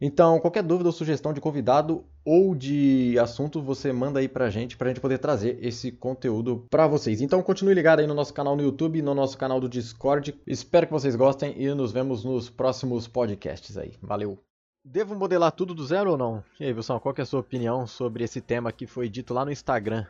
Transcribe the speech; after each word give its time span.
Então, 0.00 0.38
qualquer 0.40 0.62
dúvida 0.62 0.88
ou 0.88 0.92
sugestão 0.92 1.32
de 1.32 1.40
convidado 1.40 2.04
ou 2.24 2.54
de 2.54 3.18
assunto, 3.18 3.62
você 3.62 3.92
manda 3.92 4.20
aí 4.20 4.28
pra 4.28 4.50
gente, 4.50 4.76
pra 4.76 4.88
gente 4.88 5.00
poder 5.00 5.18
trazer 5.18 5.58
esse 5.62 5.90
conteúdo 5.90 6.66
pra 6.70 6.86
vocês. 6.86 7.20
Então, 7.20 7.42
continue 7.42 7.74
ligado 7.74 8.00
aí 8.00 8.06
no 8.06 8.14
nosso 8.14 8.34
canal 8.34 8.54
no 8.54 8.62
YouTube, 8.62 9.00
no 9.00 9.14
nosso 9.14 9.38
canal 9.38 9.58
do 9.58 9.68
Discord. 9.68 10.34
Espero 10.46 10.86
que 10.86 10.92
vocês 10.92 11.16
gostem 11.16 11.54
e 11.56 11.72
nos 11.74 11.92
vemos 11.92 12.24
nos 12.24 12.50
próximos 12.50 13.08
podcasts 13.08 13.76
aí. 13.78 13.94
Valeu! 14.02 14.38
Devo 14.84 15.16
modelar 15.16 15.50
tudo 15.50 15.74
do 15.74 15.84
zero 15.84 16.12
ou 16.12 16.18
não? 16.18 16.44
E 16.60 16.64
aí, 16.64 16.72
Wilson, 16.72 17.00
qual 17.00 17.14
é 17.18 17.22
a 17.22 17.26
sua 17.26 17.40
opinião 17.40 17.86
sobre 17.86 18.22
esse 18.22 18.40
tema 18.40 18.70
que 18.70 18.86
foi 18.86 19.08
dito 19.08 19.34
lá 19.34 19.44
no 19.44 19.50
Instagram? 19.50 20.06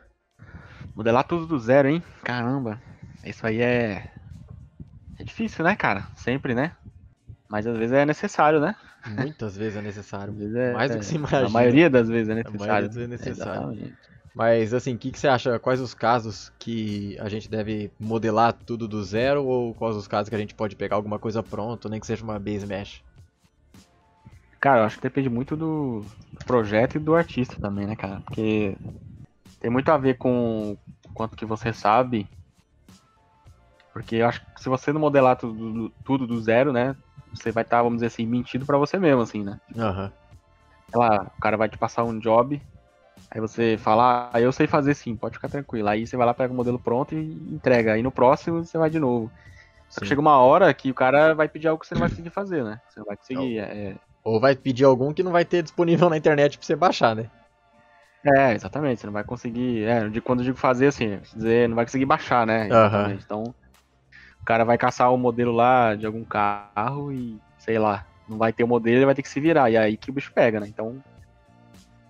Modelar 0.95 1.23
tudo 1.27 1.47
do 1.47 1.57
zero, 1.57 1.87
hein? 1.87 2.03
Caramba, 2.23 2.79
isso 3.23 3.45
aí 3.47 3.59
é. 3.61 4.11
É 5.17 5.23
difícil, 5.23 5.63
né, 5.63 5.75
cara? 5.75 6.07
Sempre, 6.15 6.53
né? 6.53 6.75
Mas 7.49 7.65
às 7.65 7.75
vezes 7.75 7.93
é 7.93 8.05
necessário, 8.05 8.59
né? 8.59 8.75
Muitas 9.09 9.55
vezes 9.55 9.77
é 9.77 9.81
necessário. 9.81 10.35
É, 10.57 10.73
Mais 10.73 10.91
do 10.91 10.97
que 10.97 11.03
é, 11.05 11.07
se 11.07 11.15
imagina. 11.15 11.45
A 11.45 11.49
maioria 11.49 11.89
das 11.89 12.09
vezes 12.09 12.29
é 12.29 12.31
A 12.33 12.35
necessário. 12.35 12.59
maioria 12.59 12.87
das 12.87 12.95
vezes 12.95 13.13
é 13.13 13.17
necessário. 13.29 13.61
Exatamente. 13.71 13.97
Mas 14.35 14.73
assim, 14.73 14.93
o 14.93 14.97
que, 14.97 15.11
que 15.11 15.17
você 15.17 15.27
acha? 15.27 15.57
Quais 15.57 15.79
os 15.81 15.95
casos 15.95 16.51
que 16.59 17.17
a 17.19 17.27
gente 17.27 17.49
deve 17.49 17.91
modelar 17.99 18.53
tudo 18.53 18.87
do 18.87 19.03
zero 19.03 19.43
ou 19.43 19.73
quais 19.73 19.95
os 19.95 20.07
casos 20.07 20.29
que 20.29 20.35
a 20.35 20.37
gente 20.37 20.53
pode 20.53 20.75
pegar 20.75 20.95
alguma 20.95 21.17
coisa 21.17 21.41
pronta, 21.41 21.89
nem 21.89 21.99
que 21.99 22.05
seja 22.05 22.23
uma 22.23 22.37
base 22.37 22.67
mesh? 22.67 23.01
Cara, 24.59 24.81
eu 24.81 24.85
acho 24.85 24.97
que 24.97 25.03
depende 25.03 25.29
muito 25.29 25.55
do 25.55 26.05
projeto 26.45 26.95
e 26.95 26.99
do 26.99 27.15
artista 27.15 27.55
também, 27.59 27.87
né, 27.87 27.95
cara? 27.95 28.21
Porque 28.21 28.77
tem 29.59 29.71
muito 29.71 29.89
a 29.89 29.97
ver 29.97 30.17
com 30.17 30.73
o 30.73 31.13
quanto 31.13 31.35
que 31.35 31.45
você 31.45 31.73
sabe. 31.73 32.27
Porque 33.91 34.17
eu 34.17 34.27
acho 34.27 34.39
que 34.53 34.61
se 34.61 34.69
você 34.69 34.93
não 34.93 35.01
modelar 35.01 35.35
tudo, 35.35 35.91
tudo 36.03 36.27
do 36.27 36.39
zero, 36.39 36.71
né? 36.71 36.95
Você 37.33 37.51
vai 37.51 37.63
estar, 37.63 37.81
vamos 37.83 37.97
dizer 37.97 38.07
assim, 38.07 38.25
mentindo 38.25 38.65
pra 38.65 38.77
você 38.77 38.97
mesmo, 38.99 39.21
assim, 39.21 39.43
né? 39.43 39.57
Aham. 39.77 40.13
Sei 40.89 40.99
lá, 40.99 41.23
o 41.23 41.39
cara 41.39 41.57
vai 41.57 41.69
te 41.69 41.77
passar 41.77 42.03
um 42.03 42.17
job, 42.19 42.61
aí 43.31 43.41
você 43.41 43.77
fala, 43.77 44.31
ah, 44.33 44.41
eu 44.41 44.51
sei 44.51 44.67
fazer 44.67 44.93
sim, 44.95 45.15
pode 45.15 45.35
ficar 45.35 45.49
tranquilo. 45.49 45.87
Aí 45.89 46.07
você 46.07 46.15
vai 46.17 46.25
lá, 46.25 46.33
pega 46.33 46.53
o 46.53 46.55
modelo 46.55 46.79
pronto 46.79 47.13
e 47.15 47.33
entrega. 47.53 47.93
Aí 47.93 48.03
no 48.03 48.11
próximo 48.11 48.63
você 48.63 48.77
vai 48.77 48.89
de 48.89 48.99
novo. 48.99 49.31
Só 49.89 50.01
que 50.01 50.07
chega 50.07 50.21
uma 50.21 50.37
hora 50.37 50.73
que 50.73 50.91
o 50.91 50.95
cara 50.95 51.33
vai 51.33 51.47
pedir 51.47 51.67
algo 51.67 51.79
que 51.81 51.87
você 51.87 51.95
não 51.95 52.01
vai 52.01 52.09
conseguir 52.09 52.29
fazer, 52.29 52.63
né? 52.63 52.79
Você 52.87 52.99
não 52.99 53.05
vai 53.05 53.17
conseguir. 53.17 53.59
É, 53.59 53.95
Ou 54.23 54.39
vai 54.39 54.55
pedir 54.55 54.83
algum 54.83 55.13
que 55.13 55.23
não 55.23 55.31
vai 55.31 55.45
ter 55.45 55.63
disponível 55.63 56.09
na 56.09 56.17
internet 56.17 56.57
pra 56.57 56.65
você 56.65 56.75
baixar, 56.75 57.15
né? 57.15 57.29
é, 58.25 58.53
exatamente. 58.53 58.99
Você 59.01 59.07
não 59.07 59.13
vai 59.13 59.23
conseguir. 59.23 59.83
É, 59.83 60.09
de 60.09 60.21
quando 60.21 60.39
eu 60.39 60.45
digo 60.45 60.57
fazer, 60.57 60.87
assim, 60.87 61.19
dizer, 61.35 61.69
não 61.69 61.75
vai 61.75 61.85
conseguir 61.85 62.05
baixar, 62.05 62.45
né? 62.45 62.67
Exatamente. 62.67 63.23
Então, 63.23 63.43
cara 64.47 64.63
vai 64.63 64.77
caçar 64.77 65.13
o 65.13 65.17
modelo 65.17 65.51
lá 65.51 65.93
de 65.93 66.05
algum 66.05 66.23
carro 66.23 67.11
e, 67.11 67.37
sei 67.59 67.77
lá, 67.77 68.05
não 68.29 68.37
vai 68.37 68.53
ter 68.53 68.63
o 68.63 68.67
modelo, 68.67 68.95
ele 68.95 69.05
vai 69.05 69.13
ter 69.13 69.21
que 69.21 69.27
se 69.27 69.41
virar. 69.41 69.69
E 69.69 69.75
é 69.75 69.79
aí 69.79 69.97
que 69.97 70.09
o 70.09 70.13
bicho 70.13 70.31
pega, 70.33 70.61
né? 70.61 70.67
Então, 70.69 71.03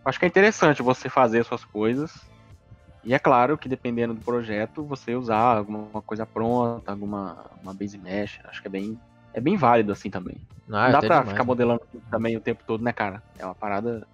acho 0.05 0.19
que 0.19 0.25
é 0.25 0.27
interessante 0.27 0.83
você 0.83 1.09
fazer 1.09 1.39
as 1.39 1.47
suas 1.47 1.65
coisas. 1.65 2.13
E 3.03 3.11
é 3.11 3.17
claro 3.17 3.57
que 3.57 3.67
dependendo 3.67 4.13
do 4.13 4.21
projeto, 4.21 4.83
você 4.83 5.15
usar 5.15 5.57
alguma 5.57 5.99
coisa 6.03 6.27
pronta, 6.27 6.91
alguma 6.91 7.43
uma 7.63 7.73
base 7.73 7.97
mesh, 7.97 8.39
acho 8.43 8.61
que 8.61 8.67
é 8.67 8.71
bem, 8.71 8.99
é 9.33 9.41
bem 9.41 9.57
válido 9.57 9.91
assim 9.91 10.11
também. 10.11 10.35
Ah, 10.69 10.85
não 10.85 10.91
dá 10.91 10.99
pra 10.99 11.19
demais, 11.19 11.29
ficar 11.29 11.43
né? 11.43 11.47
modelando 11.47 11.81
também 12.11 12.37
o 12.37 12.41
tempo 12.41 12.63
todo, 12.67 12.83
né, 12.83 12.93
cara? 12.93 13.23
É 13.39 13.45
uma 13.45 13.55
parada. 13.55 14.05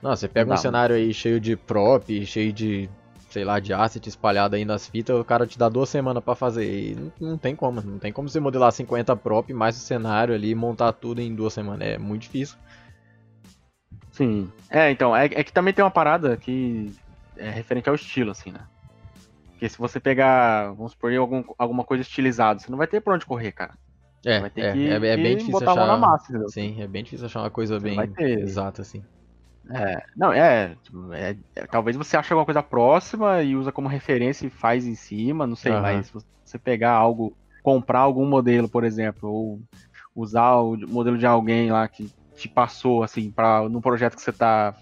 Não, 0.00 0.16
você 0.16 0.26
pega 0.26 0.48
Não 0.48 0.54
um 0.54 0.58
cenário 0.58 0.96
aí 0.96 1.12
cheio 1.12 1.38
de 1.38 1.56
prop, 1.56 2.24
cheio 2.24 2.54
de, 2.54 2.88
sei 3.30 3.44
lá, 3.44 3.60
de 3.60 3.72
asset 3.72 4.06
espalhado 4.08 4.56
aí 4.56 4.64
nas 4.64 4.88
fitas, 4.88 5.18
o 5.18 5.24
cara 5.24 5.46
te 5.46 5.58
dá 5.58 5.68
duas 5.68 5.88
semanas 5.88 6.22
pra 6.22 6.34
fazer. 6.34 6.66
E 6.66 6.94
não, 6.94 7.30
não 7.30 7.38
tem 7.38 7.54
como, 7.54 7.80
não 7.80 7.98
tem 7.98 8.12
como 8.12 8.28
você 8.28 8.40
modelar 8.40 8.72
50 8.72 9.14
prop 9.16 9.52
mais 9.52 9.76
o 9.76 9.80
cenário 9.80 10.34
ali 10.34 10.50
e 10.50 10.54
montar 10.54 10.92
tudo 10.92 11.20
em 11.20 11.34
duas 11.34 11.54
semanas. 11.54 11.88
É 11.88 11.98
muito 11.98 12.22
difícil. 12.22 12.58
Sim. 14.10 14.50
É, 14.68 14.90
então, 14.90 15.16
é, 15.16 15.26
é 15.26 15.44
que 15.44 15.52
também 15.52 15.72
tem 15.72 15.84
uma 15.84 15.90
parada 15.90 16.36
que 16.36 16.92
é 17.36 17.48
referente 17.48 17.88
ao 17.88 17.94
estilo, 17.94 18.32
assim, 18.32 18.50
né? 18.50 18.60
Porque 19.52 19.68
se 19.68 19.78
você 19.78 20.00
pegar, 20.00 20.72
vamos 20.72 20.92
supor, 20.92 21.14
algum, 21.14 21.44
alguma 21.56 21.84
coisa 21.84 22.02
estilizada, 22.02 22.58
você 22.58 22.70
não 22.70 22.78
vai 22.78 22.86
ter 22.86 23.00
pra 23.00 23.14
onde 23.14 23.26
correr, 23.26 23.52
cara. 23.52 23.74
É, 24.24 24.40
vai 24.40 24.50
ter 24.50 24.62
é, 24.62 24.72
que, 24.72 24.88
é, 24.88 24.94
é 24.94 25.16
bem 25.16 25.36
difícil 25.36 25.52
botar 25.52 25.72
a 25.72 25.74
mão 25.74 25.84
achar. 25.84 25.92
na 25.92 25.98
massa, 25.98 26.24
entendeu? 26.30 26.48
Sim, 26.48 26.82
é 26.82 26.86
bem 26.86 27.04
difícil 27.04 27.26
achar 27.26 27.40
uma 27.40 27.50
coisa 27.50 27.78
Você 27.78 27.84
bem 27.84 28.12
exata 28.40 28.82
assim. 28.82 29.02
É, 29.72 30.02
não, 30.16 30.32
é, 30.32 30.76
é, 31.12 31.36
é, 31.54 31.66
Talvez 31.66 31.96
você 31.96 32.16
ache 32.16 32.32
alguma 32.32 32.44
coisa 32.44 32.62
próxima 32.62 33.42
e 33.42 33.54
usa 33.54 33.70
como 33.70 33.88
referência 33.88 34.46
e 34.46 34.50
faz 34.50 34.86
em 34.86 34.94
cima, 34.94 35.46
não 35.46 35.56
sei, 35.56 35.72
Aham. 35.72 35.82
mas 35.82 36.06
se 36.06 36.12
você 36.44 36.58
pegar 36.58 36.92
algo, 36.92 37.36
comprar 37.62 38.00
algum 38.00 38.26
modelo, 38.26 38.68
por 38.68 38.84
exemplo, 38.84 39.30
ou 39.30 39.60
usar 40.14 40.56
o 40.56 40.76
modelo 40.76 41.16
de 41.16 41.26
alguém 41.26 41.70
lá 41.70 41.86
que 41.86 42.10
te 42.34 42.48
passou, 42.48 43.02
assim, 43.02 43.30
para 43.30 43.68
no 43.68 43.80
projeto 43.80 44.16
que 44.16 44.22
você 44.22 44.32
tá 44.32 44.74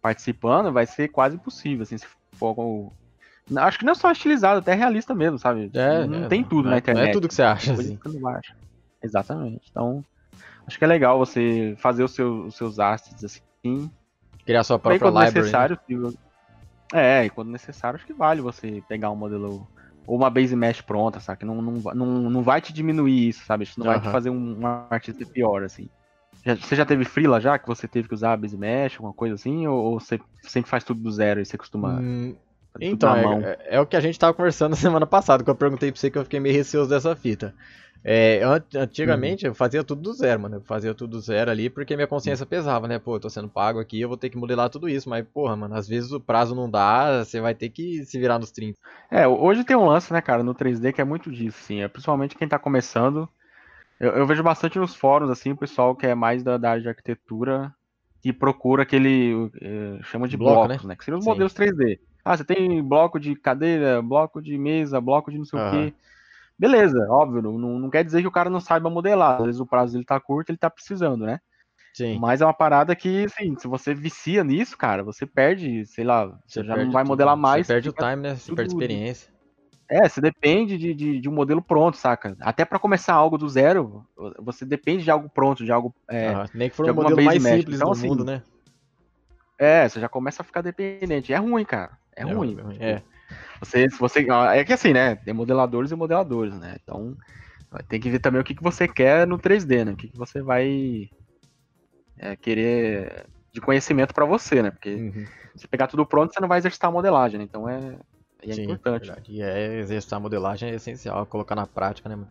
participando, 0.00 0.72
vai 0.72 0.86
ser 0.86 1.08
quase 1.08 1.36
impossível, 1.36 1.82
assim, 1.82 1.98
se 1.98 2.06
for 2.34 2.92
Não, 3.50 3.62
Acho 3.62 3.78
que 3.78 3.84
não 3.84 3.92
é 3.92 3.96
só 3.96 4.12
estilizado, 4.12 4.60
até 4.60 4.74
realista 4.74 5.14
mesmo, 5.14 5.38
sabe? 5.38 5.70
É, 5.74 6.06
não 6.06 6.24
é, 6.24 6.28
tem 6.28 6.44
tudo 6.44 6.64
não 6.64 6.70
na 6.70 6.78
internet. 6.78 7.04
Não 7.04 7.10
é 7.10 7.12
tudo 7.12 7.28
que 7.28 7.34
você 7.34 7.42
acha, 7.42 7.72
assim. 7.72 7.96
que 7.96 8.08
você 8.08 8.26
acha. 8.28 8.56
Exatamente. 9.02 9.66
Então, 9.70 10.04
acho 10.66 10.78
que 10.78 10.84
é 10.84 10.88
legal 10.88 11.18
você 11.18 11.74
fazer 11.78 12.04
os 12.04 12.14
seus, 12.14 12.46
os 12.48 12.54
seus 12.56 12.78
assets 12.78 13.24
assim, 13.24 13.90
Criar 14.50 14.64
sua 14.64 14.78
própria 14.78 15.10
quando 15.10 15.18
library. 15.24 15.54
né? 15.56 15.68
necessário, 15.68 15.78
se- 15.86 16.18
é, 16.94 17.24
e 17.26 17.30
quando 17.30 17.50
necessário, 17.50 17.96
acho 17.96 18.06
que 18.06 18.14
vale 18.14 18.40
você 18.40 18.82
pegar 18.88 19.10
um 19.10 19.16
modelo 19.16 19.70
ou 20.06 20.16
uma 20.16 20.30
base 20.30 20.56
mesh 20.56 20.80
pronta, 20.82 21.20
sabe? 21.20 21.44
Não, 21.44 21.62
não, 21.62 21.72
não, 21.94 22.30
não 22.30 22.42
vai 22.42 22.60
te 22.60 22.72
diminuir 22.72 23.28
isso, 23.28 23.44
sabe? 23.46 23.64
Isso 23.64 23.78
não 23.78 23.86
vai 23.86 24.00
te 24.00 24.08
fazer 24.08 24.30
um, 24.30 24.60
um 24.60 24.66
artista 24.90 25.24
pior, 25.26 25.62
assim. 25.62 25.88
Já- 26.44 26.56
você 26.56 26.76
já 26.76 26.86
teve 26.86 27.04
freela 27.04 27.40
já 27.40 27.58
que 27.58 27.66
você 27.68 27.88
teve 27.88 28.08
que 28.08 28.14
usar 28.14 28.32
a 28.34 28.36
base 28.36 28.56
mesh, 28.58 28.96
alguma 28.96 29.14
coisa 29.14 29.34
assim? 29.36 29.66
Ou, 29.68 29.78
ou 29.94 30.00
você 30.00 30.20
sempre 30.46 30.70
faz 30.70 30.84
tudo 30.84 31.02
do 31.02 31.10
zero 31.12 31.40
e 31.40 31.46
você 31.46 31.58
costuma 31.58 32.06
Hum, 32.08 32.36
Então, 32.78 33.14
é, 33.16 33.26
é- 33.70 33.76
é 33.76 33.80
o 33.80 33.86
que 33.86 33.96
a 33.96 34.00
gente 34.00 34.18
tava 34.18 34.34
conversando 34.34 34.74
semana 34.76 35.06
passada, 35.06 35.44
que 35.44 35.50
eu 35.50 35.54
perguntei 35.54 35.90
pra 35.92 36.00
você 36.00 36.10
que 36.10 36.18
eu 36.18 36.24
fiquei 36.24 36.40
meio 36.40 36.54
receoso 36.54 36.90
dessa 36.90 37.14
fita. 37.16 37.54
É, 38.02 38.42
an- 38.42 38.64
antigamente 38.76 39.44
eu 39.44 39.54
fazia 39.54 39.84
tudo 39.84 40.00
do 40.00 40.12
zero, 40.14 40.40
mano. 40.40 40.56
Eu 40.56 40.62
fazia 40.62 40.94
tudo 40.94 41.12
do 41.12 41.20
zero 41.20 41.50
ali 41.50 41.68
porque 41.68 41.94
minha 41.96 42.06
consciência 42.08 42.46
pesava, 42.46 42.88
né? 42.88 42.98
Pô, 42.98 43.16
eu 43.16 43.20
tô 43.20 43.28
sendo 43.28 43.48
pago 43.48 43.78
aqui, 43.78 44.00
eu 44.00 44.08
vou 44.08 44.16
ter 44.16 44.30
que 44.30 44.38
modelar 44.38 44.70
tudo 44.70 44.88
isso. 44.88 45.08
Mas, 45.08 45.26
porra, 45.28 45.54
mano, 45.56 45.74
às 45.74 45.86
vezes 45.86 46.10
o 46.12 46.20
prazo 46.20 46.54
não 46.54 46.70
dá, 46.70 47.22
você 47.24 47.40
vai 47.40 47.54
ter 47.54 47.68
que 47.68 48.04
se 48.06 48.18
virar 48.18 48.38
nos 48.38 48.50
30. 48.50 48.78
É, 49.10 49.28
hoje 49.28 49.64
tem 49.64 49.76
um 49.76 49.84
lance, 49.86 50.10
né, 50.12 50.20
cara, 50.22 50.42
no 50.42 50.54
3D 50.54 50.92
que 50.94 51.00
é 51.00 51.04
muito 51.04 51.30
disso, 51.30 51.58
assim. 51.62 51.82
É, 51.82 51.88
principalmente 51.88 52.34
quem 52.36 52.48
tá 52.48 52.58
começando. 52.58 53.28
Eu, 54.00 54.12
eu 54.12 54.26
vejo 54.26 54.42
bastante 54.42 54.78
nos 54.78 54.94
fóruns, 54.94 55.30
assim, 55.30 55.52
o 55.52 55.56
pessoal 55.56 55.94
que 55.96 56.06
é 56.06 56.14
mais 56.14 56.42
da, 56.42 56.56
da 56.58 56.70
área 56.70 56.82
de 56.82 56.88
arquitetura 56.88 57.74
que 58.22 58.32
procura 58.32 58.82
aquele. 58.84 59.50
eh, 59.60 60.00
chama 60.04 60.28
de 60.28 60.36
Bloco, 60.36 60.66
blocos, 60.68 60.84
né? 60.84 60.84
né? 60.84 60.96
Que 60.96 61.04
seriam 61.04 61.18
os 61.18 61.24
Sim. 61.24 61.24
modelos 61.24 61.52
3D. 61.54 62.00
Ah, 62.24 62.36
você 62.36 62.44
tem 62.44 62.82
bloco 62.82 63.18
de 63.18 63.34
cadeira, 63.34 64.02
bloco 64.02 64.42
de 64.42 64.56
mesa, 64.58 65.00
bloco 65.00 65.30
de 65.30 65.38
não 65.38 65.44
sei 65.44 65.58
o 65.58 65.62
Aham. 65.62 65.88
quê. 65.88 65.94
Beleza, 66.58 66.98
óbvio, 67.08 67.40
não, 67.40 67.58
não 67.78 67.88
quer 67.90 68.04
dizer 68.04 68.20
que 68.20 68.28
o 68.28 68.32
cara 68.32 68.50
não 68.50 68.60
saiba 68.60 68.90
modelar. 68.90 69.40
Às 69.40 69.46
vezes 69.46 69.60
o 69.60 69.66
prazo 69.66 69.94
dele 69.94 70.04
tá 70.04 70.20
curto, 70.20 70.50
ele 70.50 70.58
tá 70.58 70.68
precisando, 70.68 71.24
né? 71.24 71.40
Sim. 71.94 72.18
Mas 72.20 72.40
é 72.40 72.44
uma 72.44 72.52
parada 72.54 72.94
que, 72.94 73.24
assim, 73.24 73.56
se 73.58 73.66
você 73.66 73.94
vicia 73.94 74.44
nisso, 74.44 74.76
cara, 74.76 75.02
você 75.02 75.26
perde, 75.26 75.86
sei 75.86 76.04
lá, 76.04 76.26
você, 76.46 76.62
já 76.62 76.74
perde 76.74 76.84
não 76.86 76.92
vai 76.92 77.02
tudo. 77.02 77.08
modelar 77.10 77.36
mais. 77.36 77.66
Você 77.66 77.72
perde 77.72 77.88
o 77.88 77.92
time, 77.92 78.16
né? 78.16 78.34
Você 78.34 78.54
perde 78.54 78.70
tudo- 78.72 78.82
experiência. 78.82 79.32
é, 79.90 80.08
você 80.08 80.20
depende 80.20 80.76
de, 80.78 80.94
de, 80.94 81.20
de 81.20 81.28
um 81.28 81.32
modelo 81.32 81.62
pronto, 81.62 81.96
saca? 81.96 82.36
Até 82.40 82.64
pra 82.64 82.78
começar 82.78 83.14
algo 83.14 83.36
do 83.38 83.48
zero, 83.48 84.04
você 84.38 84.64
depende 84.64 85.02
de 85.02 85.10
algo 85.10 85.28
pronto, 85.30 85.64
de 85.64 85.72
algo. 85.72 85.94
É, 86.08 86.28
Aham. 86.28 86.46
Nem 86.54 86.68
que 86.70 86.76
for 86.76 86.84
o 86.84 86.88
alguma 86.90 87.04
modelo 87.04 87.24
mais 87.24 87.42
mesh. 87.42 87.58
simples 87.58 87.76
Então, 87.76 87.88
do 87.88 87.92
assim, 87.92 88.08
mundo, 88.08 88.24
né? 88.24 88.42
é, 89.58 89.88
você 89.88 89.98
já 89.98 90.08
começa 90.08 90.42
a 90.42 90.44
ficar 90.44 90.62
dependente. 90.62 91.32
É 91.32 91.36
ruim, 91.36 91.64
cara. 91.64 91.98
É, 92.28 92.32
ruim. 92.32 92.54
ruim, 92.54 92.72
Tipo, 92.74 92.84
É. 92.84 93.02
Você, 93.60 93.90
se 93.90 93.98
você, 93.98 94.26
é 94.54 94.64
que 94.64 94.72
assim, 94.72 94.92
né? 94.92 95.16
Tem 95.16 95.34
modeladores 95.34 95.90
e 95.90 95.94
modeladores, 95.94 96.54
né? 96.58 96.76
Então, 96.82 97.16
tem 97.88 98.00
que 98.00 98.10
ver 98.10 98.18
também 98.18 98.40
o 98.40 98.44
que, 98.44 98.54
que 98.54 98.62
você 98.62 98.88
quer 98.88 99.26
no 99.26 99.38
3D, 99.38 99.84
né? 99.84 99.92
O 99.92 99.96
que, 99.96 100.08
que 100.08 100.16
você 100.16 100.42
vai 100.42 101.10
é, 102.16 102.36
querer 102.36 103.26
de 103.52 103.60
conhecimento 103.60 104.14
pra 104.14 104.24
você, 104.24 104.62
né? 104.62 104.70
Porque 104.70 104.94
Uhum. 104.94 105.24
se 105.56 105.68
pegar 105.68 105.86
tudo 105.86 106.06
pronto, 106.06 106.32
você 106.32 106.40
não 106.40 106.48
vai 106.48 106.58
exercitar 106.58 106.88
a 106.88 106.92
modelagem, 106.92 107.38
né? 107.38 107.44
Então 107.44 107.68
é, 107.68 107.98
é 108.42 108.54
Sim, 108.54 108.62
importante. 108.62 109.06
verdade. 109.06 109.32
E 109.32 109.42
é 109.42 109.78
exercitar 109.78 110.18
a 110.18 110.20
modelagem 110.20 110.70
é 110.70 110.74
essencial, 110.74 111.26
colocar 111.26 111.54
na 111.54 111.66
prática, 111.66 112.08
né? 112.08 112.26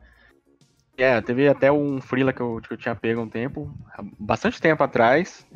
É, 0.97 1.21
teve 1.21 1.47
até 1.47 1.71
um 1.71 2.01
freela 2.01 2.33
que 2.33 2.41
eu, 2.41 2.59
que 2.61 2.73
eu 2.73 2.77
tinha 2.77 2.93
pego 2.93 3.21
um 3.21 3.29
tempo, 3.29 3.73
bastante 4.19 4.59
tempo 4.59 4.83
atrás, 4.83 5.47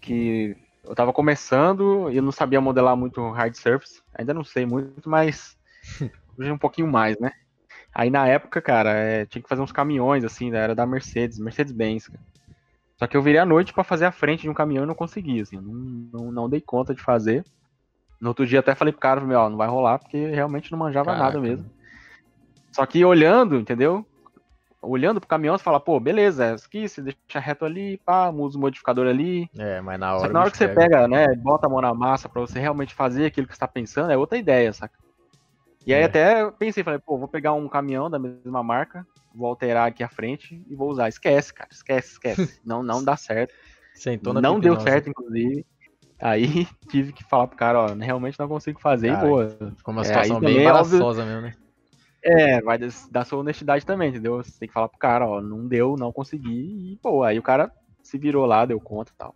que 0.00 0.56
eu 0.86 0.94
tava 0.94 1.12
começando 1.12 2.10
e 2.10 2.16
eu 2.16 2.22
não 2.22 2.32
sabia 2.32 2.60
modelar 2.60 2.96
muito 2.96 3.30
hard 3.30 3.54
surface. 3.54 4.02
Ainda 4.14 4.32
não 4.32 4.44
sei 4.44 4.64
muito, 4.64 5.08
mas 5.08 5.56
hoje 6.38 6.50
um 6.50 6.58
pouquinho 6.58 6.88
mais, 6.88 7.18
né? 7.18 7.32
Aí 7.94 8.10
na 8.10 8.26
época, 8.26 8.60
cara, 8.60 8.90
é, 8.90 9.26
tinha 9.26 9.42
que 9.42 9.48
fazer 9.48 9.62
uns 9.62 9.72
caminhões, 9.72 10.22
assim, 10.22 10.50
né, 10.50 10.58
era 10.58 10.74
da 10.74 10.86
Mercedes, 10.86 11.38
Mercedes-Benz, 11.38 12.08
cara. 12.08 12.20
Só 12.98 13.06
que 13.06 13.16
eu 13.16 13.22
virei 13.22 13.40
à 13.40 13.44
noite 13.44 13.72
para 13.72 13.84
fazer 13.84 14.06
a 14.06 14.12
frente 14.12 14.42
de 14.42 14.50
um 14.50 14.54
caminhão 14.54 14.84
e 14.84 14.86
não 14.86 14.94
consegui, 14.94 15.40
assim, 15.40 15.56
não, 15.56 15.72
não, 16.12 16.32
não, 16.32 16.48
dei 16.48 16.60
conta 16.60 16.94
de 16.94 17.02
fazer. 17.02 17.44
No 18.20 18.28
outro 18.28 18.46
dia 18.46 18.60
até 18.60 18.74
falei 18.74 18.92
pro 18.92 19.00
cara, 19.00 19.20
meu, 19.20 19.38
ó, 19.38 19.50
não 19.50 19.56
vai 19.56 19.68
rolar, 19.68 19.98
porque 19.98 20.26
realmente 20.28 20.72
não 20.72 20.78
manjava 20.78 21.12
Caraca. 21.12 21.24
nada 21.24 21.40
mesmo. 21.40 21.70
Só 22.72 22.84
que 22.84 23.04
olhando, 23.04 23.56
entendeu? 23.56 24.06
Olhando 24.86 25.20
pro 25.20 25.28
caminhão, 25.28 25.56
você 25.56 25.64
fala, 25.64 25.80
pô, 25.80 25.98
beleza, 25.98 26.54
isso 26.54 26.66
aqui, 26.66 26.88
você 26.88 27.02
deixa 27.02 27.40
reto 27.40 27.64
ali, 27.64 27.98
pá, 27.98 28.30
usa 28.30 28.56
o 28.56 28.60
modificador 28.60 29.06
ali. 29.06 29.50
É, 29.58 29.80
mas 29.80 29.98
na 29.98 30.12
hora. 30.12 30.20
Só 30.20 30.26
que 30.28 30.32
na 30.32 30.40
hora 30.40 30.50
que 30.50 30.56
você 30.56 30.68
pega, 30.68 31.08
né, 31.08 31.26
bota 31.36 31.66
a 31.66 31.70
mão 31.70 31.80
na 31.80 31.92
massa 31.92 32.28
pra 32.28 32.40
você 32.40 32.58
realmente 32.58 32.94
fazer 32.94 33.26
aquilo 33.26 33.46
que 33.46 33.54
você 33.54 33.60
tá 33.60 33.68
pensando, 33.68 34.10
é 34.10 34.16
outra 34.16 34.38
ideia, 34.38 34.72
saca? 34.72 34.98
E 35.86 35.94
aí 35.94 36.02
é. 36.02 36.04
até 36.04 36.50
pensei, 36.50 36.82
falei, 36.82 36.98
pô, 36.98 37.16
vou 37.16 37.28
pegar 37.28 37.52
um 37.52 37.68
caminhão 37.68 38.10
da 38.10 38.18
mesma 38.18 38.62
marca, 38.62 39.06
vou 39.34 39.48
alterar 39.48 39.88
aqui 39.88 40.02
a 40.02 40.08
frente 40.08 40.62
e 40.68 40.74
vou 40.74 40.90
usar. 40.90 41.08
Esquece, 41.08 41.54
cara, 41.54 41.70
esquece, 41.70 42.12
esquece. 42.12 42.60
não, 42.64 42.82
não 42.82 43.04
dá 43.04 43.16
certo. 43.16 43.54
Sentou 43.94 44.34
na 44.34 44.40
não 44.40 44.58
deu 44.58 44.78
certo, 44.80 45.08
inclusive. 45.08 45.64
Aí 46.20 46.66
tive 46.88 47.12
que 47.12 47.22
falar 47.24 47.46
pro 47.46 47.56
cara, 47.56 47.80
ó, 47.80 47.94
realmente 47.94 48.38
não 48.38 48.48
consigo 48.48 48.80
fazer 48.80 49.12
cara, 49.12 49.26
e 49.26 49.28
boa. 49.28 49.58
Ficou 49.76 49.92
uma 49.92 50.02
é, 50.02 50.04
situação 50.04 50.38
é, 50.38 50.40
bem 50.40 50.60
embaraçosa 50.60 51.24
mesmo, 51.24 51.42
né? 51.42 51.54
É, 52.22 52.60
vai 52.60 52.78
da 53.10 53.24
sua 53.24 53.38
honestidade 53.38 53.86
também, 53.86 54.10
entendeu? 54.10 54.38
Você 54.38 54.58
tem 54.58 54.68
que 54.68 54.74
falar 54.74 54.88
pro 54.88 54.98
cara, 54.98 55.26
ó, 55.26 55.40
não 55.40 55.66
deu, 55.66 55.96
não 55.96 56.12
consegui, 56.12 56.92
e 56.92 56.96
pô, 56.96 57.22
aí 57.22 57.38
o 57.38 57.42
cara 57.42 57.70
se 58.02 58.18
virou 58.18 58.46
lá, 58.46 58.64
deu 58.64 58.80
conta 58.80 59.12
e 59.12 59.16
tal. 59.16 59.34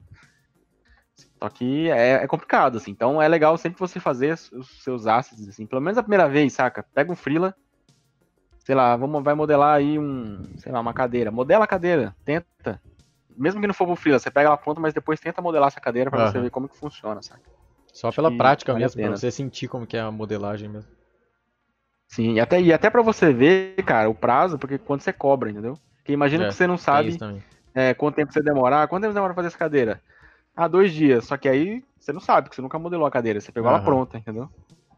Só 1.38 1.48
que 1.48 1.90
é, 1.90 2.22
é, 2.22 2.26
complicado, 2.26 2.76
assim. 2.76 2.90
Então 2.90 3.20
é 3.20 3.28
legal 3.28 3.56
sempre 3.56 3.78
você 3.78 4.00
fazer 4.00 4.38
os 4.52 4.82
seus 4.82 5.06
assets, 5.06 5.48
assim. 5.48 5.66
Pelo 5.66 5.80
menos 5.80 5.98
a 5.98 6.02
primeira 6.02 6.28
vez, 6.28 6.52
saca? 6.52 6.82
Pega 6.94 7.12
um 7.12 7.16
freela, 7.16 7.54
sei 8.58 8.74
lá, 8.74 8.96
vamos, 8.96 9.22
vai 9.22 9.34
modelar 9.34 9.76
aí 9.76 9.98
um, 9.98 10.42
sei 10.58 10.72
lá, 10.72 10.80
uma 10.80 10.94
cadeira. 10.94 11.30
Modela 11.30 11.64
a 11.64 11.68
cadeira, 11.68 12.14
tenta. 12.24 12.80
Mesmo 13.36 13.60
que 13.60 13.66
não 13.66 13.74
for 13.74 13.86
pro 13.86 13.96
freela, 13.96 14.18
você 14.18 14.30
pega 14.30 14.48
ela 14.48 14.56
pronta, 14.56 14.80
mas 14.80 14.92
depois 14.92 15.20
tenta 15.20 15.40
modelar 15.40 15.68
essa 15.68 15.80
cadeira 15.80 16.10
para 16.10 16.26
uhum. 16.26 16.32
você 16.32 16.40
ver 16.40 16.50
como 16.50 16.68
que 16.68 16.76
funciona, 16.76 17.22
saca? 17.22 17.42
Só 17.92 18.08
Acho 18.08 18.16
pela 18.16 18.36
prática 18.36 18.72
vale 18.72 18.84
mesmo, 18.84 19.02
pra 19.02 19.16
você 19.16 19.30
sentir 19.30 19.66
como 19.66 19.86
que 19.86 19.96
é 19.96 20.00
a 20.00 20.10
modelagem 20.10 20.68
mesmo. 20.68 20.90
Sim, 22.10 22.34
e 22.34 22.40
até, 22.40 22.60
e 22.60 22.72
até 22.72 22.90
pra 22.90 23.02
você 23.02 23.32
ver, 23.32 23.76
cara, 23.86 24.10
o 24.10 24.14
prazo, 24.14 24.58
porque 24.58 24.78
quando 24.78 25.00
você 25.00 25.12
cobra, 25.12 25.48
entendeu? 25.48 25.78
Porque 25.96 26.12
imagina 26.12 26.44
é, 26.44 26.48
que 26.48 26.54
você 26.54 26.66
não 26.66 26.76
sabe 26.76 27.16
é, 27.72 27.94
quanto 27.94 28.16
tempo 28.16 28.32
você 28.32 28.42
demorar. 28.42 28.88
Quanto 28.88 29.02
tempo 29.02 29.14
demora 29.14 29.32
pra 29.32 29.42
fazer 29.42 29.48
essa 29.48 29.58
cadeira? 29.58 30.02
Ah, 30.56 30.66
dois 30.66 30.92
dias. 30.92 31.24
Só 31.24 31.36
que 31.36 31.48
aí 31.48 31.84
você 32.00 32.12
não 32.12 32.20
sabe, 32.20 32.42
porque 32.42 32.56
você 32.56 32.62
nunca 32.62 32.80
modelou 32.80 33.06
a 33.06 33.10
cadeira. 33.12 33.40
Você 33.40 33.52
pegou 33.52 33.70
uhum. 33.70 33.76
ela 33.76 33.84
pronta, 33.84 34.18
entendeu? 34.18 34.48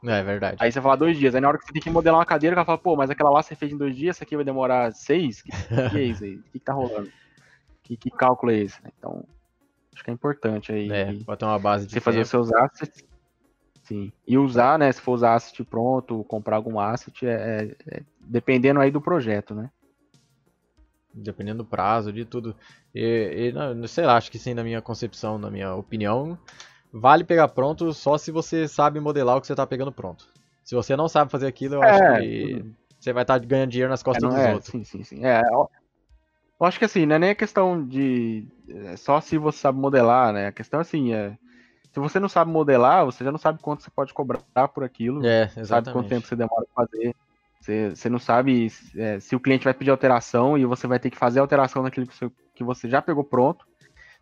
É, 0.06 0.20
é 0.20 0.22
verdade. 0.22 0.56
Aí 0.58 0.72
você 0.72 0.80
fala 0.80 0.96
dois 0.96 1.18
dias. 1.18 1.34
Aí 1.34 1.40
na 1.42 1.48
hora 1.48 1.58
que 1.58 1.66
você 1.66 1.72
tem 1.74 1.82
que 1.82 1.90
modelar 1.90 2.18
uma 2.18 2.24
cadeira, 2.24 2.56
ela 2.56 2.64
fala, 2.64 2.78
pô, 2.78 2.96
mas 2.96 3.10
aquela 3.10 3.28
lá 3.28 3.42
você 3.42 3.54
fez 3.54 3.70
em 3.70 3.76
dois 3.76 3.94
dias, 3.94 4.16
essa 4.16 4.24
aqui 4.24 4.34
vai 4.34 4.44
demorar 4.44 4.90
seis? 4.92 5.42
Que, 5.42 5.50
que 5.90 5.98
é 5.98 6.02
isso 6.02 6.24
aí? 6.24 6.36
O 6.36 6.42
que, 6.44 6.58
que 6.58 6.60
tá 6.60 6.72
rolando? 6.72 7.10
Que, 7.82 7.94
que 7.94 8.10
cálculo 8.10 8.52
é 8.52 8.56
esse? 8.56 8.80
Então, 8.98 9.22
acho 9.94 10.02
que 10.02 10.10
é 10.10 10.14
importante 10.14 10.72
aí. 10.72 10.90
É, 10.90 11.12
ter 11.36 11.44
uma 11.44 11.58
base 11.58 11.86
de. 11.86 11.92
Você 11.92 12.00
fazer 12.00 12.20
os 12.20 12.28
seus 12.30 12.50
assets. 12.54 13.04
Sim. 13.82 14.12
E 14.26 14.38
usar, 14.38 14.78
né? 14.78 14.90
Se 14.92 15.00
for 15.00 15.12
usar 15.12 15.34
asset 15.34 15.62
pronto, 15.64 16.24
comprar 16.24 16.56
algum 16.56 16.78
asset, 16.78 17.26
é, 17.26 17.30
é, 17.30 17.96
é 17.96 18.02
dependendo 18.20 18.80
aí 18.80 18.90
do 18.90 19.00
projeto, 19.00 19.54
né? 19.54 19.70
dependendo 21.14 21.62
do 21.62 21.68
prazo, 21.68 22.12
de 22.12 22.24
tudo. 22.24 22.56
E, 22.94 23.52
e, 23.52 23.88
sei 23.88 24.04
lá, 24.04 24.16
acho 24.16 24.30
que 24.30 24.38
sim, 24.38 24.54
na 24.54 24.64
minha 24.64 24.80
concepção, 24.80 25.38
na 25.38 25.50
minha 25.50 25.74
opinião, 25.74 26.38
vale 26.92 27.24
pegar 27.24 27.48
pronto 27.48 27.92
só 27.92 28.16
se 28.16 28.30
você 28.30 28.66
sabe 28.66 29.00
modelar 29.00 29.36
o 29.36 29.40
que 29.40 29.46
você 29.46 29.52
está 29.52 29.66
pegando 29.66 29.92
pronto. 29.92 30.26
Se 30.64 30.74
você 30.74 30.96
não 30.96 31.08
sabe 31.08 31.30
fazer 31.30 31.46
aquilo, 31.46 31.76
eu 31.76 31.82
é, 31.82 31.90
acho 31.90 32.22
que 32.22 32.64
você 32.98 33.12
vai 33.12 33.24
estar 33.24 33.38
tá 33.38 33.44
ganhando 33.44 33.70
dinheiro 33.70 33.90
nas 33.90 34.02
costas 34.02 34.24
é, 34.24 34.34
dos 34.34 34.44
é, 34.44 34.54
outros. 34.54 34.70
Sim, 34.70 34.84
sim, 34.84 35.02
sim. 35.02 35.24
É, 35.24 35.42
eu 35.50 36.66
acho 36.66 36.78
que 36.78 36.84
assim, 36.84 37.04
não 37.04 37.16
é 37.16 37.18
nem 37.18 37.30
a 37.30 37.34
questão 37.34 37.84
de 37.84 38.46
é 38.68 38.96
só 38.96 39.20
se 39.20 39.36
você 39.36 39.58
sabe 39.58 39.78
modelar, 39.78 40.32
né? 40.32 40.46
A 40.46 40.52
questão 40.52 40.80
assim 40.80 41.12
é 41.12 41.36
se 41.92 42.00
você 42.00 42.18
não 42.18 42.28
sabe 42.28 42.50
modelar, 42.50 43.04
você 43.04 43.22
já 43.22 43.30
não 43.30 43.38
sabe 43.38 43.60
quanto 43.60 43.82
você 43.82 43.90
pode 43.90 44.14
cobrar 44.14 44.68
por 44.68 44.82
aquilo. 44.82 45.24
É, 45.24 45.44
exatamente. 45.44 45.68
Sabe 45.68 45.92
quanto 45.92 46.08
tempo 46.08 46.26
você 46.26 46.34
demora 46.34 46.66
pra 46.74 46.86
fazer. 46.86 47.14
Você, 47.60 47.90
você 47.90 48.08
não 48.08 48.18
sabe 48.18 48.72
é, 48.96 49.20
se 49.20 49.36
o 49.36 49.40
cliente 49.40 49.64
vai 49.64 49.74
pedir 49.74 49.90
alteração 49.90 50.56
e 50.56 50.64
você 50.64 50.86
vai 50.86 50.98
ter 50.98 51.10
que 51.10 51.18
fazer 51.18 51.38
alteração 51.38 51.82
naquilo 51.82 52.06
que 52.06 52.16
você, 52.16 52.30
que 52.54 52.64
você 52.64 52.88
já 52.88 53.02
pegou 53.02 53.22
pronto. 53.22 53.64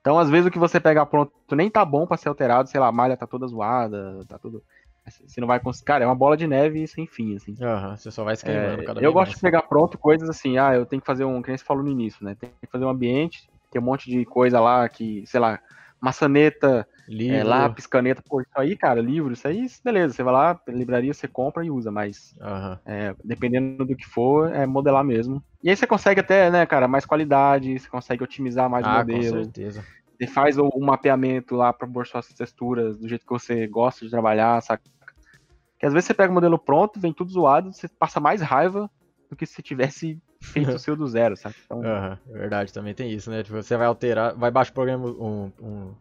Então, 0.01 0.19
às 0.19 0.29
vezes, 0.29 0.47
o 0.47 0.51
que 0.51 0.59
você 0.59 0.81
pegar 0.81 1.07
pronto 1.07 1.33
nem 1.53 1.71
tá 1.71 1.85
bom 1.85 2.07
para 2.07 2.17
ser 2.17 2.29
alterado, 2.29 2.69
sei 2.69 2.81
lá, 2.81 2.89
a 2.89 2.93
malha 2.93 3.17
tá 3.17 3.27
toda 3.27 3.47
zoada, 3.47 4.25
tá 4.27 4.37
tudo. 4.37 4.63
Você 5.07 5.41
não 5.41 5.49
vai 5.49 5.61
conseguir. 5.61 5.87
Cara, 5.87 6.05
é 6.05 6.07
uma 6.07 6.15
bola 6.15 6.37
de 6.37 6.47
neve 6.47 6.87
sem 6.87 7.07
fim, 7.07 7.37
assim. 7.37 7.55
Uhum, 7.61 7.97
você 7.97 8.11
só 8.11 8.25
vai 8.25 8.35
se 8.37 8.45
queimando 8.45 8.83
é, 8.83 8.85
cada 8.85 9.01
Eu 9.01 9.13
gosto 9.13 9.29
mais. 9.29 9.37
de 9.37 9.43
pegar 9.43 9.63
pronto 9.63 9.97
coisas 9.97 10.29
assim, 10.29 10.59
ah, 10.59 10.75
eu 10.75 10.85
tenho 10.85 11.01
que 11.01 11.07
fazer 11.07 11.25
um. 11.25 11.41
Que 11.41 11.49
nem 11.49 11.59
você 11.59 11.65
falou 11.65 11.83
no 11.85 11.91
início, 11.91 12.25
né? 12.25 12.37
Tem 12.39 12.51
que 12.61 12.71
fazer 12.71 12.85
um 12.85 12.91
ambiente, 12.91 13.49
tem 13.71 13.81
um 13.81 13.85
monte 13.85 14.11
de 14.11 14.25
coisa 14.25 14.61
lá 14.61 14.89
que, 14.89 15.25
sei 15.27 15.41
lá, 15.41 15.61
maçaneta, 16.01 16.87
é, 17.09 17.45
lápis, 17.45 17.87
caneta, 17.87 18.23
pô, 18.27 18.41
isso 18.41 18.51
aí, 18.55 18.77
cara, 18.77 19.01
livro, 19.01 19.33
isso 19.33 19.47
aí, 19.47 19.67
beleza, 19.85 20.15
você 20.15 20.23
vai 20.23 20.33
lá, 20.33 20.61
livraria, 20.69 21.13
você 21.13 21.29
compra 21.29 21.65
e 21.65 21.71
usa, 21.71 21.91
mas 21.91 22.35
uhum. 22.41 22.79
é, 22.87 23.15
dependendo 23.25 23.85
do 23.85 23.97
que 23.97 24.07
for, 24.07 24.53
é 24.55 24.65
modelar 24.67 25.05
mesmo. 25.05 25.43
E 25.63 25.69
aí 25.69 25.77
você 25.77 25.87
consegue 25.87 26.21
até, 26.21 26.51
né, 26.51 26.65
cara, 26.65 26.89
mais 26.89 27.05
qualidade, 27.05 27.79
você 27.79 27.89
consegue 27.89 28.25
otimizar 28.25 28.71
mais 28.71 28.85
ah, 28.87 28.95
o 28.95 28.99
modelo. 28.99 29.39
Com 29.39 29.45
certeza. 29.45 29.85
Você 30.19 30.27
faz 30.27 30.59
o, 30.59 30.69
o 30.69 30.85
mapeamento 30.85 31.55
lá 31.55 31.73
para 31.73 31.89
pôr 31.89 32.07
suas 32.07 32.29
texturas 32.29 32.99
do 32.99 33.09
jeito 33.09 33.27
que 33.27 33.33
você 33.33 33.67
gosta 33.67 34.05
de 34.05 34.11
trabalhar, 34.11 34.61
saca? 34.63 34.83
Que 35.79 35.87
às 35.87 35.93
vezes 35.93 36.07
você 36.07 36.15
pega 36.15 36.31
o 36.31 36.35
modelo 36.35 36.59
pronto, 36.59 37.01
vem 37.01 37.13
tudo 37.13 37.31
zoado, 37.31 37.73
você 37.73 37.89
passa 37.89 38.21
mais 38.21 38.43
raiva 38.43 38.91
do 39.31 39.37
que 39.37 39.47
se 39.47 39.63
tivesse 39.63 40.21
feito 40.41 40.73
o 40.73 40.79
seu 40.79 40.97
do 40.97 41.07
zero, 41.07 41.37
sabe? 41.37 41.55
Então... 41.65 41.79
Uhum, 41.79 42.17
verdade, 42.33 42.73
também 42.73 42.95
tem 42.95 43.11
isso, 43.13 43.31
né? 43.31 43.43
Tipo, 43.43 43.63
você 43.63 43.77
vai 43.77 43.87
alterar, 43.87 44.35
vai 44.35 44.51
baixar 44.51 44.71
o 44.71 44.75
programa, 44.75 45.07
um, 45.07 45.53
um, 45.61 45.95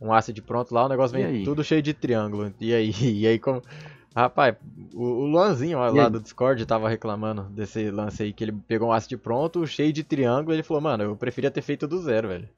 um 0.00 0.12
asset 0.12 0.40
pronto 0.42 0.74
lá, 0.74 0.84
o 0.84 0.88
negócio 0.88 1.16
vem 1.16 1.44
tudo 1.44 1.64
cheio 1.64 1.82
de 1.82 1.94
triângulo. 1.94 2.52
E 2.60 2.74
aí, 2.74 2.90
e 3.00 3.26
aí 3.26 3.38
como... 3.38 3.62
Rapaz, 4.14 4.56
o, 4.94 5.04
o 5.04 5.26
Luanzinho 5.26 5.78
lá, 5.78 5.90
lá 5.90 6.08
do 6.08 6.18
Discord 6.18 6.64
tava 6.64 6.88
reclamando 6.88 7.42
desse 7.50 7.90
lance 7.90 8.22
aí, 8.22 8.32
que 8.32 8.44
ele 8.44 8.52
pegou 8.52 8.88
um 8.88 8.92
asset 8.92 9.14
pronto, 9.18 9.66
cheio 9.66 9.92
de 9.92 10.02
triângulo, 10.02 10.54
e 10.54 10.56
ele 10.56 10.62
falou, 10.62 10.82
mano, 10.82 11.04
eu 11.04 11.16
preferia 11.16 11.50
ter 11.50 11.60
feito 11.60 11.86
do 11.86 11.98
zero, 12.00 12.28
velho. 12.28 12.48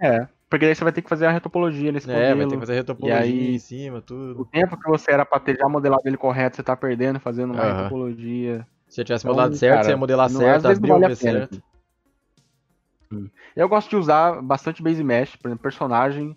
É, 0.00 0.26
porque 0.52 0.66
daí 0.66 0.74
você 0.74 0.84
vai 0.84 0.92
ter 0.92 1.00
que 1.00 1.08
fazer 1.08 1.24
a 1.24 1.30
retopologia 1.30 1.92
nesse 1.92 2.10
é, 2.10 2.12
modelo. 2.12 2.30
É, 2.30 2.34
vai 2.34 2.46
ter 2.46 2.54
que 2.54 2.60
fazer 2.60 2.72
a 2.72 2.76
retopologia 2.76 3.20
aí, 3.20 3.54
em 3.54 3.58
cima, 3.58 4.02
tudo. 4.02 4.42
O 4.42 4.44
tempo 4.44 4.76
que 4.76 4.86
você 4.86 5.10
era 5.10 5.24
pra 5.24 5.38
ter 5.38 5.56
já 5.56 5.68
modelado 5.68 6.02
ele 6.04 6.16
correto, 6.16 6.56
você 6.56 6.62
tá 6.62 6.76
perdendo 6.76 7.20
fazendo 7.20 7.54
uma 7.54 7.64
uhum. 7.64 7.76
retopologia. 7.76 8.66
Se 8.92 8.96
você 8.96 9.04
tivesse 9.04 9.24
então, 9.24 9.34
modelado 9.34 9.56
certo, 9.56 9.72
cara, 9.72 9.84
você 9.84 9.90
ia 9.90 9.96
modelar 9.96 10.28
certo, 10.28 10.68
abrir 10.68 10.92
o 10.92 11.00
vale 11.00 11.16
certo. 11.16 11.62
Eu 13.56 13.66
gosto 13.66 13.88
de 13.88 13.96
usar 13.96 14.42
bastante 14.42 14.82
base 14.82 15.02
mesh, 15.02 15.34
por 15.34 15.48
exemplo, 15.48 15.62
personagem. 15.62 16.36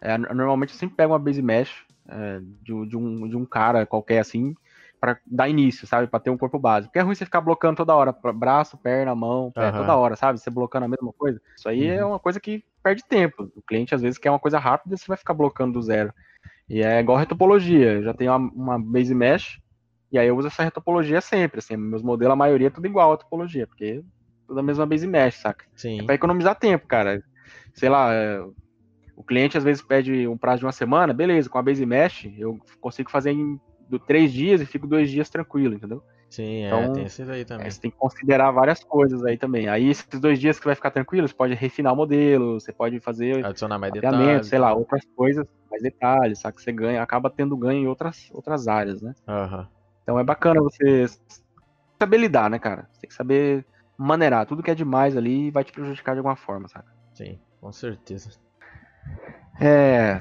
É, 0.00 0.16
normalmente 0.16 0.72
eu 0.72 0.78
sempre 0.78 0.94
pego 0.94 1.12
uma 1.14 1.18
base 1.18 1.42
mesh 1.42 1.84
é, 2.08 2.38
de, 2.62 2.86
de, 2.86 2.96
um, 2.96 3.28
de 3.28 3.36
um 3.36 3.44
cara 3.44 3.84
qualquer 3.84 4.20
assim, 4.20 4.54
para 5.00 5.18
dar 5.26 5.48
início, 5.48 5.84
sabe? 5.84 6.06
Para 6.06 6.20
ter 6.20 6.30
um 6.30 6.38
corpo 6.38 6.60
básico. 6.60 6.90
Porque 6.90 7.00
é 7.00 7.02
ruim 7.02 7.16
você 7.16 7.24
ficar 7.24 7.40
blocando 7.40 7.78
toda 7.78 7.96
hora, 7.96 8.14
braço, 8.32 8.78
perna, 8.78 9.12
mão, 9.12 9.50
pé, 9.50 9.72
uhum. 9.72 9.78
toda 9.78 9.96
hora, 9.96 10.14
sabe? 10.14 10.38
Você 10.38 10.48
blocando 10.48 10.84
a 10.84 10.88
mesma 10.88 11.12
coisa. 11.12 11.42
Isso 11.56 11.68
aí 11.68 11.88
é 11.88 11.94
uhum. 11.94 12.00
é 12.02 12.04
uma 12.04 12.20
coisa 12.20 12.38
que 12.38 12.62
perde 12.84 13.04
tempo. 13.04 13.50
O 13.56 13.62
cliente 13.62 13.96
às 13.96 14.00
vezes 14.02 14.16
quer 14.16 14.30
uma 14.30 14.38
coisa 14.38 14.60
rápida, 14.60 14.96
você 14.96 15.08
vai 15.08 15.16
ficar 15.16 15.34
blocando 15.34 15.72
do 15.72 15.82
zero. 15.82 16.14
E 16.68 16.84
é 16.84 17.00
igual 17.00 17.18
retopologia. 17.18 17.94
Eu 17.94 18.04
já 18.04 18.14
tenho 18.14 18.30
uma, 18.30 18.52
uma 18.52 18.78
base 18.78 19.12
mesh, 19.12 19.60
e 20.10 20.18
aí 20.18 20.28
eu 20.28 20.36
uso 20.36 20.48
essa 20.48 20.62
retopologia 20.62 21.20
sempre, 21.20 21.58
assim, 21.58 21.76
meus 21.76 22.02
modelos, 22.02 22.32
a 22.32 22.36
maioria 22.36 22.68
é 22.68 22.70
tudo 22.70 22.86
igual 22.86 23.12
a 23.12 23.16
topologia, 23.16 23.66
porque 23.66 23.84
é 23.84 24.02
tudo 24.46 24.60
a 24.60 24.62
mesma 24.62 24.86
base 24.86 25.06
mesh, 25.06 25.36
saca? 25.36 25.64
Sim. 25.74 26.00
É 26.00 26.02
pra 26.04 26.14
economizar 26.14 26.54
tempo, 26.54 26.86
cara. 26.86 27.22
Sei 27.74 27.88
lá, 27.88 28.12
é, 28.14 28.40
o 29.16 29.24
cliente 29.24 29.58
às 29.58 29.64
vezes 29.64 29.82
pede 29.82 30.26
um 30.28 30.36
prazo 30.36 30.60
de 30.60 30.66
uma 30.66 30.72
semana, 30.72 31.12
beleza, 31.12 31.48
com 31.48 31.58
a 31.58 31.62
base 31.62 31.84
mesh 31.84 32.28
eu 32.38 32.58
consigo 32.80 33.10
fazer 33.10 33.32
em 33.32 33.60
do, 33.88 33.98
três 33.98 34.32
dias 34.32 34.60
e 34.60 34.66
fico 34.66 34.86
dois 34.86 35.10
dias 35.10 35.30
tranquilo, 35.30 35.74
entendeu? 35.74 36.02
Sim, 36.28 36.64
é, 36.64 36.66
então, 36.66 36.92
tem 36.92 37.04
esses 37.04 37.28
aí 37.28 37.44
também. 37.44 37.66
É, 37.66 37.70
você 37.70 37.80
tem 37.80 37.90
que 37.90 37.96
considerar 37.96 38.50
várias 38.50 38.82
coisas 38.82 39.24
aí 39.24 39.38
também. 39.38 39.68
Aí 39.68 39.88
esses 39.88 40.20
dois 40.20 40.38
dias 40.38 40.58
que 40.58 40.66
vai 40.66 40.74
ficar 40.74 40.90
tranquilo, 40.90 41.26
você 41.26 41.34
pode 41.34 41.54
refinar 41.54 41.92
o 41.92 41.96
modelo, 41.96 42.60
você 42.60 42.72
pode 42.72 42.98
fazer 43.00 43.44
adicionar 43.44 43.78
mais 43.78 43.92
detalhes, 43.92 44.48
sei 44.48 44.58
lá, 44.58 44.74
outras 44.74 45.02
coisas, 45.14 45.46
mais 45.70 45.82
detalhes, 45.82 46.40
sabe 46.40 46.56
que 46.56 46.62
você 46.62 46.72
ganha, 46.72 47.02
acaba 47.02 47.30
tendo 47.30 47.56
ganho 47.56 47.84
em 47.84 47.86
outras 47.86 48.28
outras 48.32 48.66
áreas, 48.66 49.00
né? 49.00 49.14
Uhum. 49.28 49.66
Então 50.06 50.20
é 50.20 50.22
bacana 50.22 50.62
você 50.62 51.06
saber 52.00 52.16
lidar, 52.16 52.48
né, 52.48 52.60
cara? 52.60 52.88
Você 52.92 53.00
tem 53.00 53.08
que 53.08 53.16
saber 53.16 53.66
maneirar. 53.98 54.46
Tudo 54.46 54.62
que 54.62 54.70
é 54.70 54.74
demais 54.74 55.16
ali 55.16 55.50
vai 55.50 55.64
te 55.64 55.72
prejudicar 55.72 56.14
de 56.14 56.20
alguma 56.20 56.36
forma, 56.36 56.68
sabe? 56.68 56.86
Sim, 57.12 57.40
com 57.60 57.72
certeza. 57.72 58.30
É. 59.60 60.20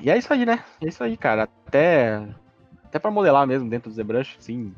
E 0.00 0.10
é 0.10 0.18
isso 0.18 0.32
aí, 0.32 0.44
né? 0.44 0.64
É 0.82 0.88
isso 0.88 1.04
aí, 1.04 1.16
cara. 1.16 1.44
Até. 1.44 2.26
Até 2.86 2.98
pra 2.98 3.08
modelar 3.08 3.46
mesmo 3.46 3.70
dentro 3.70 3.88
do 3.88 3.94
ZBrush, 3.94 4.36
sim. 4.40 4.74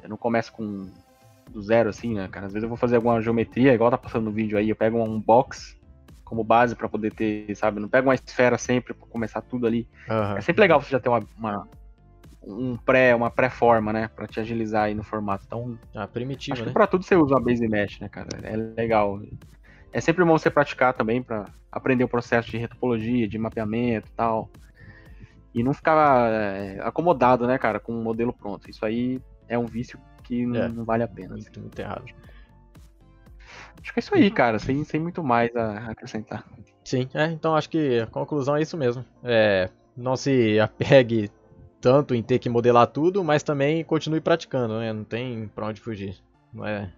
Eu 0.00 0.08
não 0.08 0.16
começo 0.16 0.52
com 0.52 0.88
do 1.48 1.60
zero, 1.60 1.88
assim, 1.88 2.14
né, 2.14 2.28
cara? 2.28 2.46
Às 2.46 2.52
vezes 2.52 2.62
eu 2.62 2.68
vou 2.68 2.78
fazer 2.78 2.94
alguma 2.94 3.20
geometria, 3.20 3.74
igual 3.74 3.90
tá 3.90 3.98
passando 3.98 4.26
no 4.26 4.30
vídeo 4.30 4.56
aí, 4.56 4.70
eu 4.70 4.76
pego 4.76 5.02
um 5.02 5.20
box 5.20 5.76
como 6.24 6.44
base 6.44 6.76
para 6.76 6.88
poder 6.88 7.12
ter, 7.12 7.52
sabe? 7.56 7.80
Não 7.80 7.88
pego 7.88 8.06
uma 8.06 8.14
esfera 8.14 8.56
sempre 8.56 8.94
pra 8.94 9.08
começar 9.08 9.40
tudo 9.40 9.66
ali. 9.66 9.88
Uhum. 10.08 10.36
É 10.36 10.40
sempre 10.40 10.60
legal 10.60 10.80
você 10.80 10.90
já 10.90 11.00
ter 11.00 11.08
uma, 11.08 11.20
uma 11.36 11.68
um 12.42 12.76
pré, 12.76 13.14
uma 13.14 13.30
pré-forma, 13.30 13.92
né? 13.92 14.08
Pra 14.08 14.26
te 14.26 14.40
agilizar 14.40 14.84
aí 14.84 14.94
no 14.94 15.02
formato. 15.02 15.44
Então, 15.46 15.78
ah, 15.94 16.06
primitivo, 16.06 16.54
acho 16.54 16.62
né? 16.62 16.68
que 16.68 16.72
pra 16.74 16.86
tudo 16.86 17.04
você 17.04 17.14
usa 17.16 17.34
uma 17.34 17.40
base 17.40 17.66
mesh, 17.68 18.00
né, 18.00 18.08
cara? 18.08 18.28
É 18.42 18.56
legal. 18.56 19.20
É 19.92 20.00
sempre 20.00 20.24
bom 20.24 20.38
você 20.38 20.50
praticar 20.50 20.94
também 20.94 21.22
para 21.22 21.46
aprender 21.70 22.04
o 22.04 22.08
processo 22.08 22.50
de 22.50 22.56
retopologia, 22.56 23.28
de 23.28 23.38
mapeamento 23.38 24.08
e 24.08 24.12
tal. 24.12 24.50
E 25.52 25.62
não 25.62 25.74
ficar 25.74 26.30
é, 26.30 26.80
acomodado, 26.82 27.46
né, 27.46 27.58
cara, 27.58 27.80
com 27.80 27.92
um 27.92 28.02
modelo 28.02 28.32
pronto. 28.32 28.70
Isso 28.70 28.86
aí 28.86 29.20
é 29.48 29.58
um 29.58 29.66
vício 29.66 29.98
que 30.22 30.46
não, 30.46 30.62
É. 30.62 30.68
não 30.68 30.84
vale 30.84 31.02
a 31.02 31.08
pena. 31.08 31.34
assim. 31.34 31.44
Muito, 31.44 31.60
muito 31.60 31.78
errado. 31.78 32.04
Acho 33.82 33.92
que 33.92 33.98
é 33.98 34.00
isso 34.00 34.14
aí, 34.14 34.30
cara. 34.30 34.58
Sem, 34.58 34.84
sem 34.84 35.00
muito 35.00 35.22
mais 35.24 35.54
a 35.56 35.90
acrescentar. 35.90 36.44
Sim, 36.84 37.08
é, 37.14 37.26
então 37.26 37.54
acho 37.56 37.68
que 37.68 38.00
a 38.00 38.06
conclusão 38.06 38.56
é 38.56 38.62
isso 38.62 38.76
mesmo. 38.76 39.04
É, 39.24 39.68
não 39.96 40.16
se 40.16 40.58
apegue 40.60 41.30
tanto 41.80 42.14
em 42.14 42.22
ter 42.22 42.38
que 42.38 42.48
modelar 42.48 42.86
tudo, 42.86 43.22
mas 43.24 43.42
também 43.42 43.82
continue 43.84 44.20
praticando, 44.20 44.78
né? 44.78 44.92
Não 44.92 45.04
tem 45.04 45.48
pra 45.54 45.66
onde 45.66 45.80
fugir. 45.80 46.16
Não 46.52 46.66
é, 46.66 46.92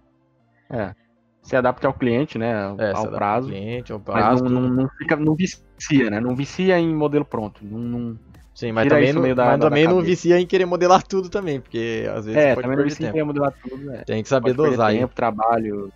É. 0.69 0.93
Se 1.41 1.57
adapte 1.57 1.85
ao 1.85 1.93
cliente, 1.93 2.37
né? 2.37 2.53
Ao, 2.55 2.79
é 2.79 2.91
ao 2.91 2.97
adapta 2.99 3.11
prazo. 3.17 3.47
cliente, 3.49 3.91
ao 3.91 3.99
Mas 3.99 4.05
prazo. 4.05 4.43
não, 4.45 4.61
não, 4.61 4.69
não 4.69 4.89
fica, 4.97 5.15
não 5.17 5.35
vicia, 5.35 6.09
né? 6.09 6.19
Não 6.21 6.33
vicia 6.35 6.79
em 6.79 6.95
modelo 6.95 7.25
pronto. 7.25 7.59
Não, 7.65 7.79
não- 7.79 8.19
Sim, 8.55 8.71
mas 8.71 8.83
tira 8.83 8.95
também, 8.95 9.11
não, 9.13 9.21
meio 9.21 9.35
da- 9.35 9.45
mas 9.47 9.59
da 9.59 9.67
também 9.69 9.85
não 9.87 9.99
vicia 10.01 10.39
em 10.39 10.45
querer 10.47 10.65
modelar 10.65 11.03
tudo 11.03 11.27
também, 11.27 11.59
porque 11.59 12.05
às 12.15 12.25
vezes 12.25 12.39
É, 12.39 12.53
pode 12.55 12.61
também 12.63 12.77
não 12.77 12.83
perder 12.83 12.89
vicia 12.91 13.07
tempo. 13.07 13.17
em 13.17 13.23
modelar 13.23 13.53
tudo, 13.61 13.83
né? 13.83 14.03
Tem 14.05 14.23
que 14.23 14.29
saber 14.29 14.55
Pode 14.55 14.69
dosar 14.69 14.91
tempo, 14.91 15.13
trabalho. 15.13 15.91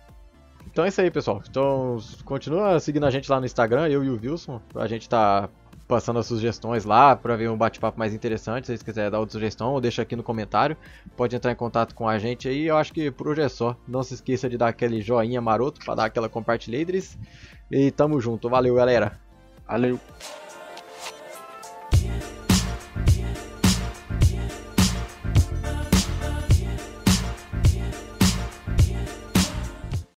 Então 0.70 0.84
é 0.84 0.88
isso 0.88 1.00
aí, 1.00 1.10
pessoal. 1.10 1.40
Então 1.48 1.96
continua 2.26 2.78
seguindo 2.78 3.06
a 3.06 3.10
gente 3.10 3.30
lá 3.30 3.40
no 3.40 3.46
Instagram, 3.46 3.88
eu 3.88 4.04
e 4.04 4.10
o 4.10 4.20
Wilson. 4.20 4.60
A 4.74 4.86
gente 4.86 5.08
tá 5.08 5.48
passando 5.88 6.18
as 6.18 6.26
sugestões 6.26 6.84
lá 6.84 7.16
para 7.16 7.34
ver 7.34 7.50
um 7.50 7.56
bate-papo 7.56 7.98
mais 7.98 8.12
interessante. 8.12 8.66
Se 8.66 8.72
vocês 8.72 8.82
quiserem 8.82 9.10
dar 9.10 9.18
outra 9.18 9.32
sugestão, 9.32 9.72
ou 9.72 9.80
deixa 9.80 10.02
aqui 10.02 10.14
no 10.14 10.22
comentário. 10.22 10.76
Pode 11.16 11.34
entrar 11.34 11.50
em 11.50 11.56
contato 11.56 11.94
com 11.94 12.06
a 12.06 12.18
gente 12.18 12.46
aí. 12.46 12.66
Eu 12.66 12.76
acho 12.76 12.92
que 12.92 13.10
por 13.10 13.26
hoje 13.26 13.40
é 13.40 13.48
só. 13.48 13.74
Não 13.88 14.02
se 14.02 14.14
esqueça 14.14 14.48
de 14.48 14.58
dar 14.58 14.68
aquele 14.68 15.00
joinha 15.00 15.40
maroto 15.40 15.80
para 15.82 15.94
dar 15.94 16.04
aquela 16.04 16.28
compartilhadres. 16.28 17.18
E 17.70 17.90
tamo 17.90 18.20
junto. 18.20 18.50
Valeu, 18.50 18.74
galera. 18.74 19.18
Valeu. 19.66 19.98